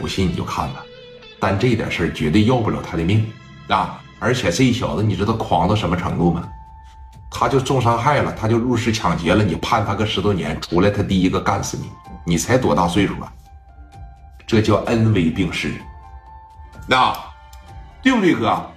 [0.00, 0.82] 不信你就看吧。
[1.38, 3.30] 但这点事儿绝对要不了他的命
[3.68, 4.02] 啊！
[4.18, 6.48] 而且这小子，你知道狂到什么程度吗？
[7.30, 11.90] 他就重伤害了，他就入室抢劫了，你判他个十多年，出来他第一个干死你。
[12.24, 13.32] 你才多大岁数啊？
[14.46, 15.72] 这叫恩威并施，
[16.86, 17.14] 那
[18.02, 18.70] 对不对，哥？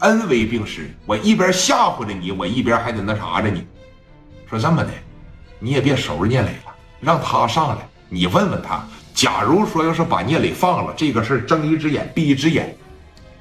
[0.00, 3.66] 恩威并施，我一边吓唬着你，我一边还得那啥着你。
[4.48, 4.90] 说这么的，
[5.58, 7.76] 你也别收拾聂磊了，让他上来，
[8.10, 8.84] 你问问他，
[9.16, 12.76] 假如说要是把聂磊放了，这个事睁一只眼闭一只眼，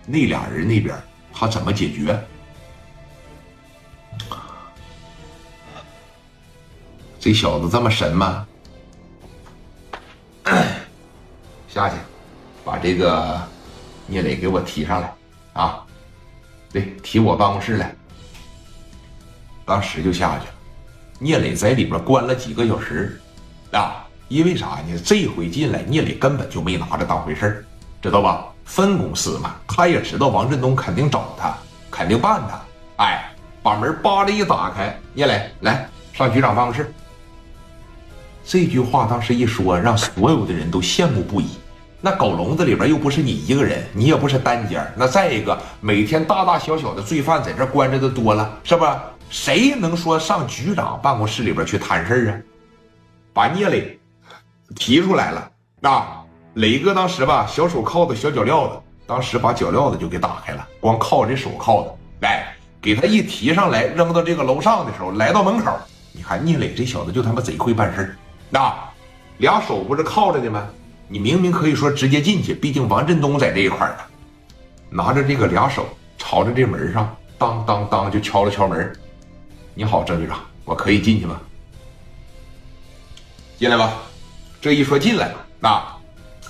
[0.06, 0.96] 那俩人那边
[1.34, 2.18] 他怎么解决？
[7.20, 8.48] 这小子这么神吗？
[11.68, 11.96] 下去，
[12.64, 13.38] 把这个
[14.08, 15.14] 聂磊给我提上来
[15.54, 15.86] 啊！
[16.72, 17.94] 对，提我办公室来。
[19.66, 20.54] 当时就下去了。
[21.20, 23.20] 聂磊在里边关了几个小时
[23.74, 24.08] 啊！
[24.28, 25.00] 因为啥呢？
[25.04, 27.64] 这回进来，聂磊根本就没拿着当回事
[28.02, 28.46] 知道吧？
[28.64, 31.56] 分公司嘛，他也知道王振东肯定找他，
[31.92, 33.04] 肯定办他。
[33.04, 36.92] 哎，把门扒拉一打开，聂磊来上局长办公室。
[38.44, 41.58] 这句话当时一说，让所有的人都羡慕不已。
[42.02, 49.04] 那狗笼子里边又不是你一个人，你也不是单间那再一个，每天大大小小的罪犯在这关着的多了，是吧？
[49.30, 52.32] 谁能说上局长办公室里边去谈事啊？
[53.34, 54.00] 把聂磊
[54.76, 55.52] 提出来了。
[55.82, 56.24] 啊，
[56.56, 61.90] 磊哥当时吧，小手铐子、小脚镣子，当时把脚镣子就给打开了，光靠这手铐子，
[62.22, 62.46] 来
[62.82, 65.72] 给他一提上来，扔到这个楼上的时候，来到门口，
[66.12, 68.16] 你看聂磊这小子就他妈贼会办事
[68.50, 68.74] 那
[69.38, 70.68] 俩手不是靠着的吗？
[71.08, 73.98] 你明明可以说直接进去，毕竟王振东在这一块呢。
[74.90, 75.86] 拿着这个俩手
[76.18, 78.92] 朝着这门上，当当当就敲了敲门。
[79.74, 81.40] 你好，郑局长，我可以进去吗？
[83.58, 83.94] 进来吧。
[84.66, 85.80] 这一说进来了，那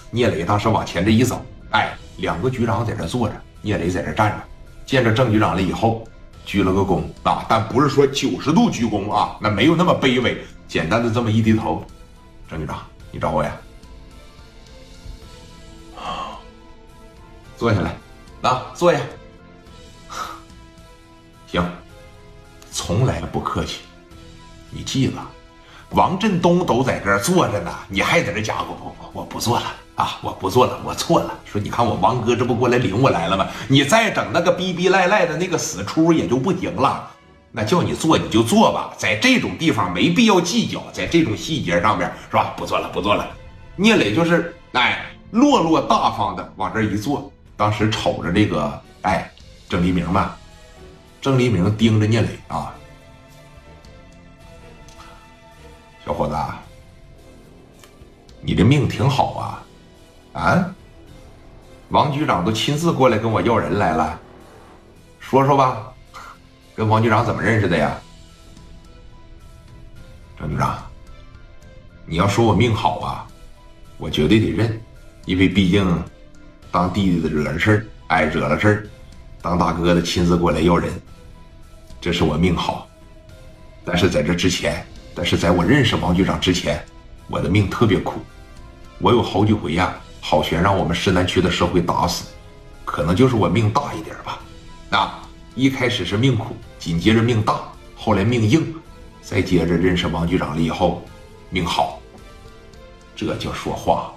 [0.10, 4.42] 聂磊当时往前这一走，哎，两个局长在这坐着，聂磊在这站着，
[4.86, 6.08] 见着郑局长了以后，
[6.46, 11.86] 鞠了个躬啊，但不是说九十度鞠躬啊，那没有那么卑微，简单的这么一低头。
[12.50, 13.52] 郑局长，你找我呀？
[17.58, 17.98] 坐下来，
[18.50, 19.00] 啊，坐下。
[21.48, 21.70] 行，
[22.72, 23.82] 从来不客气。
[24.70, 25.18] 你记着，
[25.92, 29.66] 王振东都在这儿坐着呢，你还在这家伙不不，我不做了
[29.96, 31.34] 啊，我不做了，我错了。
[31.46, 33.48] 说你看我王哥这不过来领我来了吗？
[33.68, 37.10] 你再整那个逼逼赖赖的那个死出也就不行了。
[37.52, 42.54] 那叫你坐你就坐吧，在这种地方没必要计较，在这种细节上面是吧？
[42.58, 43.26] 不做了，不做了。
[43.78, 47.32] 聂磊就是哎，落落大方的往这一坐。
[47.56, 49.32] 当时瞅着这个，哎，
[49.70, 50.38] 郑黎明吧，
[51.22, 52.76] 郑黎明盯着聂磊啊，
[56.06, 56.36] 小伙子，
[58.42, 59.66] 你的命挺好啊，
[60.40, 60.76] 啊，
[61.90, 64.20] 王局长都亲自过来跟我要人来了，
[65.20, 65.92] 说说吧，
[66.76, 67.98] 跟王局长怎么认识的呀？
[70.38, 70.78] 张局长，
[72.06, 73.28] 你要说我命好啊，
[73.98, 74.80] 我绝对得认，
[75.26, 76.04] 因为毕竟。
[76.72, 78.90] 当弟弟的惹了事儿，哎，惹了事儿，
[79.42, 80.92] 当大哥的亲自过来要人，
[82.02, 82.86] 这是我命好。
[83.86, 86.86] 但是在这之前，但是在我认识王局长之前，
[87.28, 88.20] 我的命特别苦。
[89.00, 92.26] 我有好几回呀，好悬让我们市南区的社会打死，
[92.84, 94.40] 可能就是我命大一点吧。
[94.92, 95.20] 啊，
[95.56, 97.62] 一开始是命苦，紧接着命大，
[97.96, 98.76] 后来命硬，
[99.22, 101.02] 再接着认识王局长了以后，
[101.50, 102.00] 命好。
[103.16, 104.14] 这叫说话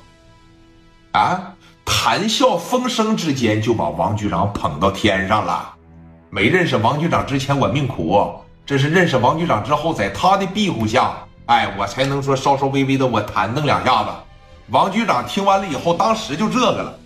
[1.13, 1.55] 啊！
[1.85, 5.75] 谈笑风生之间就把王局长捧到天上了。
[6.31, 8.31] 没认识王局长之前我命苦，
[8.69, 11.13] 这是认识王局长之后，在他的庇护下，
[11.47, 14.11] 哎，我才能说稍稍微微的我弹弄两下子。
[14.69, 16.99] 王局长听完了以后，当时就这个了。